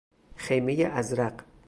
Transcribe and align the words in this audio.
خیمه 0.35 0.85
ازرق 0.93 1.33